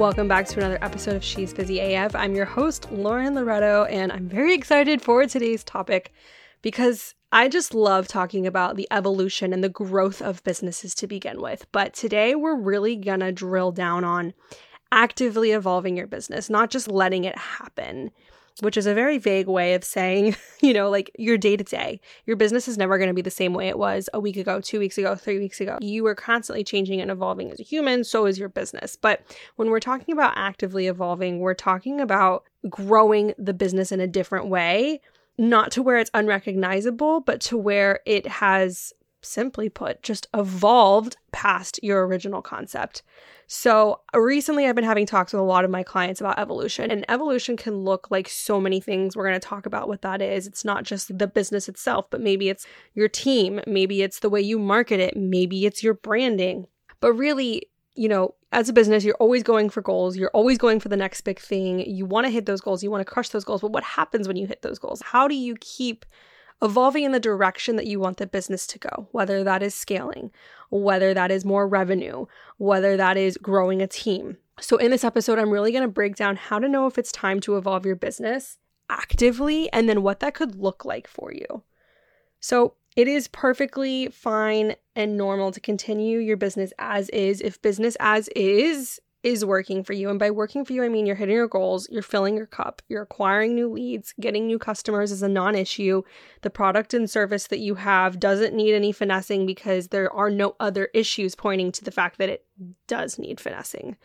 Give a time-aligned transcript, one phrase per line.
[0.00, 2.14] welcome back to another episode of She's Busy AF.
[2.14, 6.10] I'm your host, Lauren Loretto, and I'm very excited for today's topic
[6.62, 11.42] because I just love talking about the evolution and the growth of businesses to begin
[11.42, 11.66] with.
[11.70, 14.32] But today we're really gonna drill down on
[14.90, 18.10] actively evolving your business, not just letting it happen
[18.62, 22.00] which is a very vague way of saying, you know, like your day to day.
[22.26, 24.60] Your business is never going to be the same way it was a week ago,
[24.60, 25.78] two weeks ago, three weeks ago.
[25.80, 28.96] You are constantly changing and evolving as a human, so is your business.
[28.96, 29.22] But
[29.56, 34.48] when we're talking about actively evolving, we're talking about growing the business in a different
[34.48, 35.00] way,
[35.38, 41.80] not to where it's unrecognizable, but to where it has simply put, just evolved past
[41.82, 43.02] your original concept.
[43.52, 47.04] So, recently I've been having talks with a lot of my clients about evolution, and
[47.08, 49.16] evolution can look like so many things.
[49.16, 50.46] We're going to talk about what that is.
[50.46, 54.40] It's not just the business itself, but maybe it's your team, maybe it's the way
[54.40, 56.68] you market it, maybe it's your branding.
[57.00, 57.64] But really,
[57.96, 60.16] you know, as a business, you're always going for goals.
[60.16, 61.80] You're always going for the next big thing.
[61.80, 62.84] You want to hit those goals.
[62.84, 63.62] You want to crush those goals.
[63.62, 65.02] But what happens when you hit those goals?
[65.02, 66.04] How do you keep
[66.62, 70.30] evolving in the direction that you want the business to go, whether that is scaling,
[70.70, 72.26] whether that is more revenue,
[72.58, 74.36] whether that is growing a team.
[74.60, 77.12] So, in this episode, I'm really going to break down how to know if it's
[77.12, 78.58] time to evolve your business
[78.90, 81.62] actively and then what that could look like for you.
[82.40, 87.96] So, it is perfectly fine and normal to continue your business as is if business
[88.00, 90.08] as is is working for you.
[90.08, 92.82] And by working for you, I mean you're hitting your goals, you're filling your cup,
[92.88, 96.02] you're acquiring new leads, getting new customers is a non issue.
[96.42, 100.56] The product and service that you have doesn't need any finessing because there are no
[100.58, 102.46] other issues pointing to the fact that it
[102.86, 103.96] does need finessing.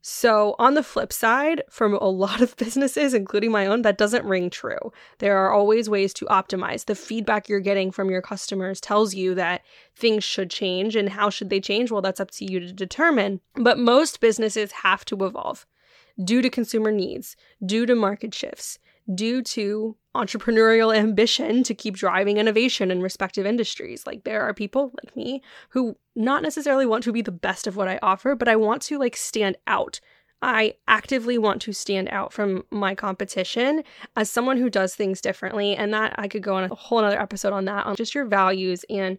[0.00, 4.24] So, on the flip side, from a lot of businesses, including my own, that doesn't
[4.24, 4.92] ring true.
[5.18, 6.84] There are always ways to optimize.
[6.84, 9.62] The feedback you're getting from your customers tells you that
[9.96, 10.94] things should change.
[10.94, 11.90] And how should they change?
[11.90, 13.40] Well, that's up to you to determine.
[13.54, 15.66] But most businesses have to evolve
[16.22, 18.78] due to consumer needs, due to market shifts,
[19.14, 24.06] due to entrepreneurial ambition to keep driving innovation in respective industries.
[24.06, 27.76] Like there are people like me who not necessarily want to be the best of
[27.76, 30.00] what I offer, but I want to like stand out.
[30.42, 33.82] I actively want to stand out from my competition
[34.16, 35.74] as someone who does things differently.
[35.74, 38.26] And that I could go on a whole other episode on that, on just your
[38.26, 39.18] values and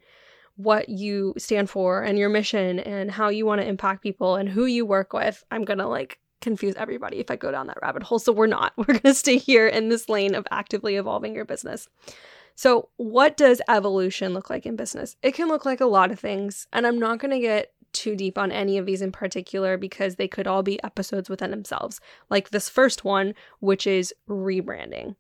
[0.56, 4.50] what you stand for and your mission and how you want to impact people and
[4.50, 5.44] who you work with.
[5.52, 8.20] I'm going to like confuse everybody if I go down that rabbit hole.
[8.20, 8.74] So we're not.
[8.78, 11.88] We're going to stay here in this lane of actively evolving your business.
[12.56, 15.16] So, what does evolution look like in business?
[15.24, 18.16] It can look like a lot of things, and I'm not going to get too
[18.16, 22.02] deep on any of these in particular because they could all be episodes within themselves.
[22.30, 25.16] Like this first one, which is rebranding.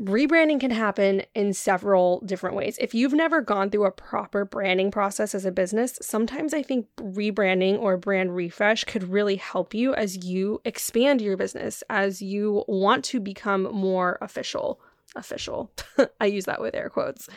[0.00, 2.76] Rebranding can happen in several different ways.
[2.80, 6.88] If you've never gone through a proper branding process as a business, sometimes I think
[6.96, 12.64] rebranding or brand refresh could really help you as you expand your business, as you
[12.66, 14.80] want to become more official.
[15.14, 15.70] Official.
[16.20, 17.28] I use that with air quotes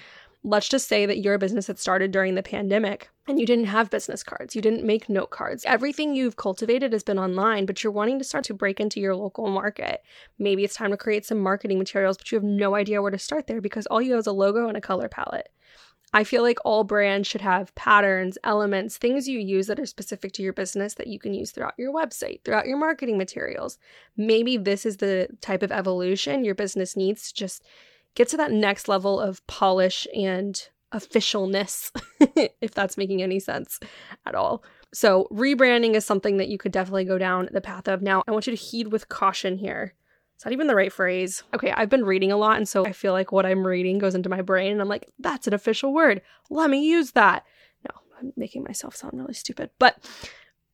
[0.47, 3.89] let's just say that your business had started during the pandemic and you didn't have
[3.89, 5.65] business cards, you didn't make note cards.
[5.67, 9.13] Everything you've cultivated has been online, but you're wanting to start to break into your
[9.13, 10.01] local market.
[10.39, 13.19] Maybe it's time to create some marketing materials, but you have no idea where to
[13.19, 15.49] start there because all you have is a logo and a color palette.
[16.13, 20.31] I feel like all brands should have patterns, elements, things you use that are specific
[20.33, 23.77] to your business that you can use throughout your website, throughout your marketing materials.
[24.15, 27.65] Maybe this is the type of evolution your business needs to just
[28.17, 31.91] get to that next level of polish and officialness,
[32.61, 33.79] if that's making any sense
[34.25, 34.63] at all.
[34.91, 38.01] So, rebranding is something that you could definitely go down the path of.
[38.01, 39.93] Now, I want you to heed with caution here.
[40.37, 41.43] Is that even the right phrase?
[41.53, 44.15] Okay, I've been reading a lot, and so I feel like what I'm reading goes
[44.15, 46.21] into my brain, and I'm like, that's an official word.
[46.49, 47.45] Let me use that.
[47.87, 49.69] No, I'm making myself sound really stupid.
[49.77, 50.03] But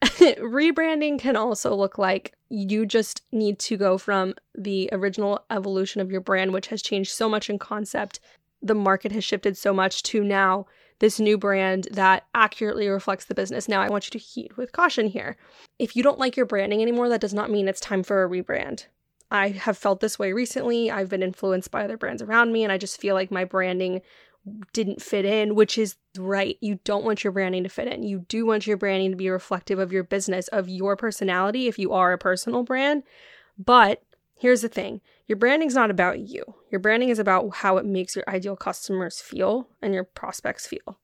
[0.39, 6.11] rebranding can also look like you just need to go from the original evolution of
[6.11, 8.19] your brand, which has changed so much in concept.
[8.61, 10.65] The market has shifted so much to now
[11.00, 13.67] this new brand that accurately reflects the business.
[13.67, 15.35] Now, I want you to heed with caution here.
[15.79, 18.29] If you don't like your branding anymore, that does not mean it's time for a
[18.29, 18.85] rebrand.
[19.31, 20.91] I have felt this way recently.
[20.91, 24.01] I've been influenced by other brands around me, and I just feel like my branding
[24.73, 26.57] didn't fit in, which is right.
[26.59, 28.03] You don't want your branding to fit in.
[28.03, 31.79] You do want your branding to be reflective of your business, of your personality if
[31.79, 33.03] you are a personal brand.
[33.57, 34.03] But
[34.35, 36.43] here's the thing your branding's not about you.
[36.71, 40.99] Your branding is about how it makes your ideal customers feel and your prospects feel.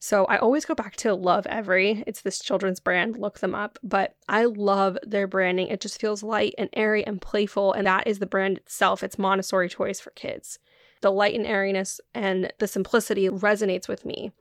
[0.00, 2.04] So I always go back to Lovevery.
[2.06, 5.68] It's this children's brand, look them up, but I love their branding.
[5.68, 9.02] It just feels light and airy and playful, and that is the brand itself.
[9.02, 10.58] It's Montessori toys for kids
[11.04, 14.32] the light and airiness and the simplicity resonates with me.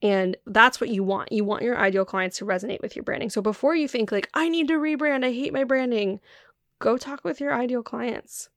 [0.00, 1.32] And that's what you want.
[1.32, 3.28] You want your ideal clients to resonate with your branding.
[3.28, 6.20] So before you think, like, I need to rebrand, I hate my branding,
[6.78, 8.50] go talk with your ideal clients.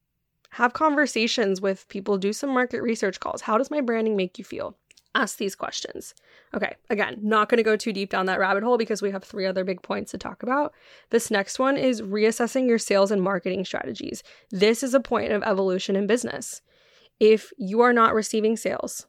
[0.51, 3.42] Have conversations with people, do some market research calls.
[3.42, 4.78] How does my branding make you feel?
[5.16, 6.13] Ask these questions.
[6.54, 9.24] Okay, again, not going to go too deep down that rabbit hole because we have
[9.24, 10.72] three other big points to talk about.
[11.10, 14.22] This next one is reassessing your sales and marketing strategies.
[14.52, 16.62] This is a point of evolution in business.
[17.19, 19.07] If you are not receiving sales,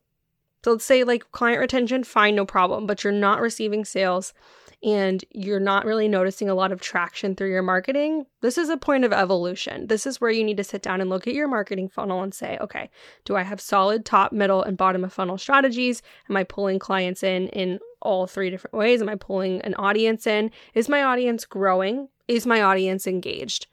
[0.64, 4.34] so let's say like client retention, fine, no problem, but you're not receiving sales
[4.82, 8.78] and you're not really noticing a lot of traction through your marketing, this is a
[8.78, 9.86] point of evolution.
[9.88, 12.32] This is where you need to sit down and look at your marketing funnel and
[12.32, 12.88] say, okay,
[13.24, 16.00] do I have solid top, middle, and bottom of funnel strategies?
[16.30, 19.02] Am I pulling clients in in all three different ways?
[19.02, 20.50] Am I pulling an audience in?
[20.72, 22.08] Is my audience growing?
[22.26, 23.66] Is my audience engaged?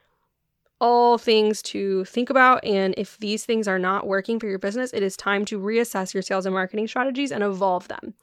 [0.80, 2.64] All things to think about.
[2.64, 6.14] And if these things are not working for your business, it is time to reassess
[6.14, 8.14] your sales and marketing strategies and evolve them.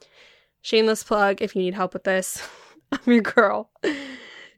[0.61, 2.41] Shameless plug if you need help with this,
[2.91, 3.69] I'm your girl.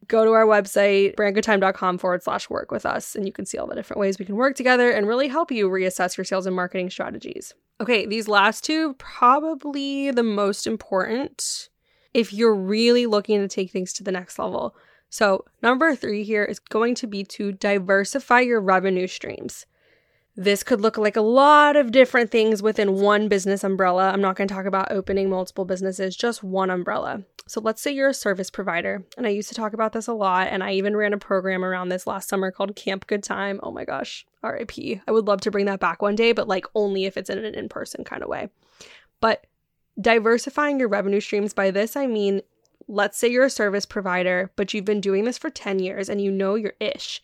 [0.08, 3.68] Go to our website, brandgoodtime.com forward slash work with us, and you can see all
[3.68, 6.56] the different ways we can work together and really help you reassess your sales and
[6.56, 7.54] marketing strategies.
[7.82, 11.70] Okay, these last two, probably the most important
[12.14, 14.76] if you're really looking to take things to the next level.
[15.09, 19.65] So, number three here is going to be to diversify your revenue streams.
[20.36, 24.12] This could look like a lot of different things within one business umbrella.
[24.12, 27.24] I'm not going to talk about opening multiple businesses, just one umbrella.
[27.48, 30.13] So, let's say you're a service provider, and I used to talk about this a
[30.13, 33.62] lot, and I even ran a program around this last summer called Camp Good Time.
[33.63, 35.01] Oh my gosh, RIP.
[35.07, 37.44] I would love to bring that back one day, but like only if it's in
[37.44, 38.50] an in person kind of way.
[39.21, 39.48] But
[40.00, 42.42] diversifying your revenue streams by this, I mean
[42.88, 46.22] let's say you're a service provider, but you've been doing this for 10 years and
[46.22, 47.22] you know your ish.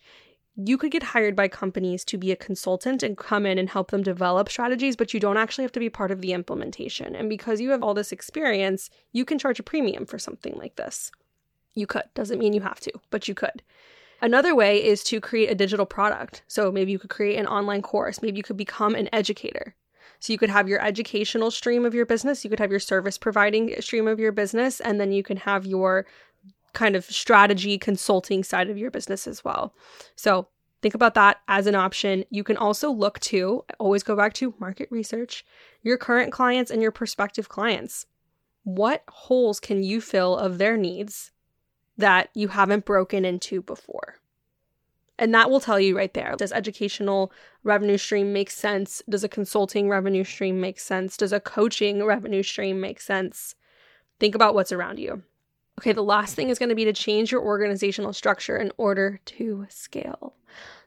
[0.56, 3.90] You could get hired by companies to be a consultant and come in and help
[3.90, 7.16] them develop strategies, but you don't actually have to be part of the implementation.
[7.16, 10.76] And because you have all this experience, you can charge a premium for something like
[10.76, 11.10] this.
[11.74, 12.04] You could.
[12.14, 13.62] Doesn't mean you have to, but you could.
[14.22, 16.42] Another way is to create a digital product.
[16.46, 18.22] So maybe you could create an online course.
[18.22, 19.74] Maybe you could become an educator.
[20.20, 23.18] So you could have your educational stream of your business, you could have your service
[23.18, 26.06] providing stream of your business, and then you can have your
[26.72, 29.74] kind of strategy consulting side of your business as well.
[30.16, 30.48] So
[30.82, 32.24] think about that as an option.
[32.30, 35.44] You can also look to always go back to market research,
[35.82, 38.06] your current clients and your prospective clients.
[38.64, 41.30] What holes can you fill of their needs
[41.96, 44.16] that you haven't broken into before?
[45.18, 46.34] And that will tell you right there.
[46.36, 47.32] Does educational
[47.62, 49.02] revenue stream make sense?
[49.08, 51.16] Does a consulting revenue stream make sense?
[51.16, 53.54] Does a coaching revenue stream make sense?
[54.18, 55.22] Think about what's around you.
[55.80, 59.20] Okay, the last thing is going to be to change your organizational structure in order
[59.24, 60.34] to scale.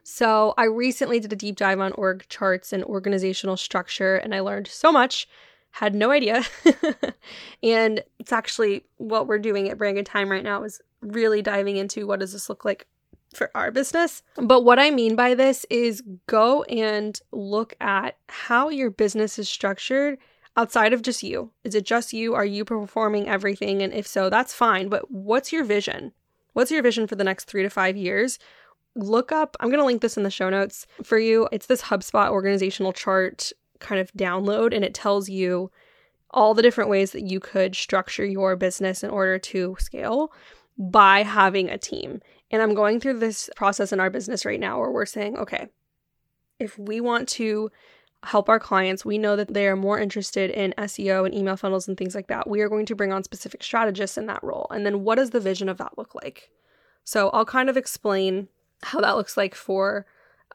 [0.02, 4.40] So, I recently did a deep dive on org charts and organizational structure, and I
[4.40, 5.28] learned so much.
[5.72, 6.42] Had no idea.
[7.62, 11.76] and it's actually what we're doing at Brand Good Time right now is really diving
[11.76, 12.86] into what does this look like
[13.38, 14.22] for our business.
[14.36, 19.48] But what I mean by this is go and look at how your business is
[19.48, 20.18] structured
[20.56, 21.52] outside of just you.
[21.64, 22.34] Is it just you?
[22.34, 23.80] Are you performing everything?
[23.80, 24.88] And if so, that's fine.
[24.88, 26.12] But what's your vision?
[26.52, 28.38] What's your vision for the next three to five years?
[28.96, 31.48] Look up, I'm going to link this in the show notes for you.
[31.52, 35.70] It's this HubSpot organizational chart kind of download, and it tells you
[36.30, 40.32] all the different ways that you could structure your business in order to scale
[40.76, 42.20] by having a team.
[42.50, 45.68] And I'm going through this process in our business right now where we're saying, okay,
[46.58, 47.70] if we want to
[48.24, 51.86] help our clients, we know that they are more interested in SEO and email funnels
[51.86, 52.48] and things like that.
[52.48, 54.66] We are going to bring on specific strategists in that role.
[54.70, 56.50] And then what does the vision of that look like?
[57.04, 58.48] So I'll kind of explain
[58.82, 60.06] how that looks like for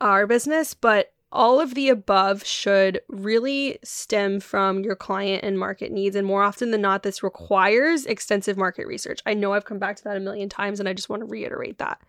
[0.01, 5.91] our business, but all of the above should really stem from your client and market
[5.91, 6.15] needs.
[6.15, 9.19] And more often than not, this requires extensive market research.
[9.25, 11.25] I know I've come back to that a million times, and I just want to
[11.25, 11.99] reiterate that.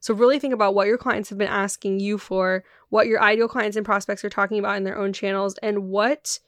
[0.00, 3.46] So, really think about what your clients have been asking you for, what your ideal
[3.46, 6.40] clients and prospects are talking about in their own channels, and what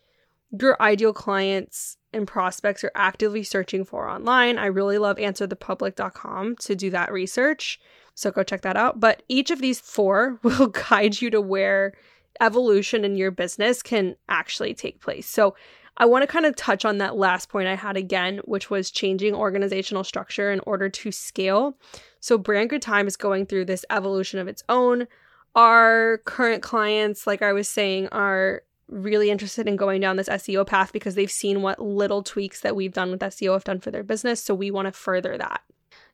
[0.51, 4.59] your ideal clients and prospects are actively searching for online.
[4.59, 7.81] I really love answerthepublic.com to do that research.
[8.15, 9.01] So go check that out.
[9.01, 11.93] But each of these four will guide you to where
[12.41, 15.27] evolution in your business can actually take place.
[15.27, 15.55] So,
[15.97, 18.91] I want to kind of touch on that last point I had again, which was
[18.91, 21.79] changing organizational structure in order to scale.
[22.21, 25.07] So, Brand Good Time is going through this evolution of its own.
[25.55, 30.67] Our current clients, like I was saying, are really interested in going down this SEO
[30.67, 33.91] path because they've seen what little tweaks that we've done with SEO have done for
[33.93, 34.43] their business.
[34.43, 35.63] So, we want to further that.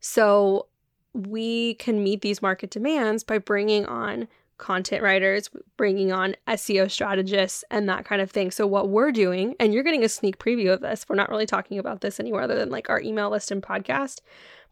[0.00, 0.66] So,
[1.14, 4.28] we can meet these market demands by bringing on
[4.60, 8.52] content writers, bringing on SEO strategists, and that kind of thing.
[8.52, 11.46] So, what we're doing, and you're getting a sneak preview of this, we're not really
[11.46, 14.20] talking about this anywhere other than like our email list and podcast,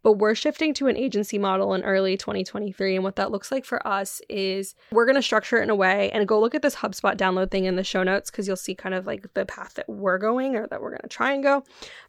[0.02, 2.95] but we're shifting to an agency model in early 2023.
[2.95, 5.75] And what that looks like for us is we're going to structure it in a
[5.75, 8.57] way and go look at this HubSpot download thing in the show notes because you'll
[8.57, 11.33] see kind of like the path that we're going or that we're going to try
[11.33, 11.64] and go.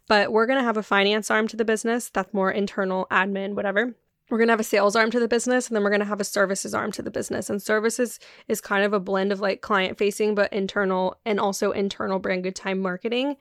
[0.06, 3.54] But we're going to have a finance arm to the business that's more internal, admin,
[3.54, 3.94] whatever.
[4.30, 6.06] We're going to have a sales arm to the business and then we're going to
[6.06, 7.50] have a services arm to the business.
[7.50, 11.72] And services is kind of a blend of like client facing, but internal and also
[11.72, 13.36] internal brand good time marketing.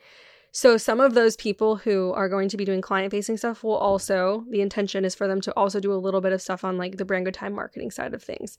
[0.52, 3.78] So some of those people who are going to be doing client facing stuff will
[3.78, 6.78] also the intention is for them to also do a little bit of stuff on
[6.78, 8.58] like the brand good time marketing side of things.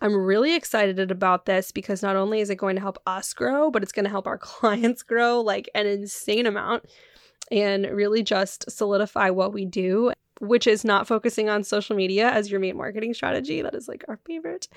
[0.00, 3.70] I'm really excited about this because not only is it going to help us grow,
[3.70, 6.86] but it's going to help our clients grow like an insane amount
[7.50, 12.50] and really just solidify what we do, which is not focusing on social media as
[12.50, 13.62] your main marketing strategy.
[13.62, 14.68] That is like our favorite.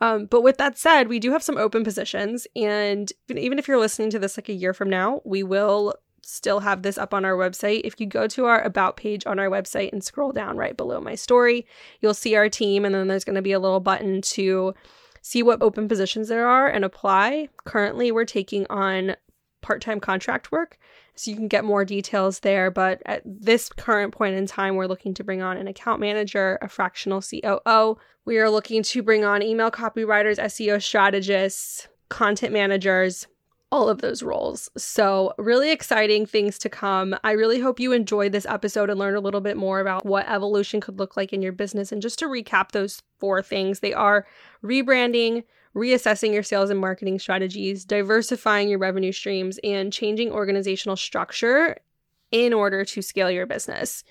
[0.00, 2.46] Um, but with that said, we do have some open positions.
[2.54, 6.60] And even if you're listening to this like a year from now, we will still
[6.60, 7.80] have this up on our website.
[7.84, 11.00] If you go to our About page on our website and scroll down right below
[11.00, 11.66] my story,
[12.00, 14.74] you'll see our team, and then there's going to be a little button to
[15.22, 17.48] see what open positions there are and apply.
[17.64, 19.16] Currently, we're taking on
[19.68, 20.78] part time contract work,
[21.14, 22.70] so you can get more details there.
[22.70, 26.58] But at this current point in time, we're looking to bring on an account manager,
[26.62, 27.98] a fractional COO.
[28.24, 33.26] We are looking to bring on email copywriters, SEO strategists, content managers,
[33.70, 34.70] all of those roles.
[34.76, 37.14] So, really exciting things to come.
[37.22, 40.28] I really hope you enjoyed this episode and learned a little bit more about what
[40.28, 41.92] evolution could look like in your business.
[41.92, 44.26] And just to recap those four things, they are
[44.64, 45.44] rebranding,
[45.74, 51.76] reassessing your sales and marketing strategies, diversifying your revenue streams, and changing organizational structure
[52.30, 54.02] in order to scale your business.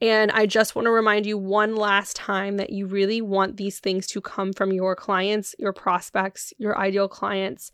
[0.00, 3.80] And I just want to remind you one last time that you really want these
[3.80, 7.72] things to come from your clients, your prospects, your ideal clients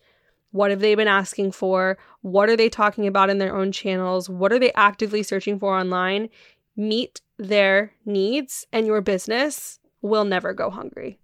[0.55, 1.99] what have they been asking for?
[2.21, 4.29] What are they talking about in their own channels?
[4.31, 6.29] What are they actively searching for online?
[6.77, 11.19] Meet their needs, and your business will never go hungry.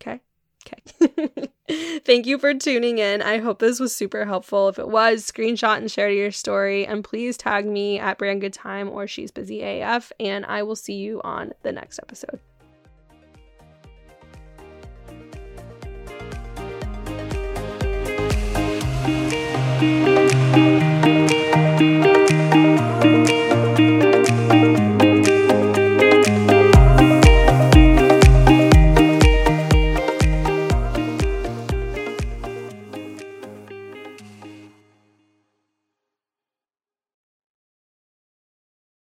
[0.00, 0.20] Okay.
[0.66, 1.50] Okay.
[2.06, 3.20] Thank you for tuning in.
[3.20, 4.70] I hope this was super helpful.
[4.70, 6.86] If it was, screenshot and share your story.
[6.86, 10.12] And please tag me at Brand Good Time or She's Busy AF.
[10.18, 12.40] And I will see you on the next episode.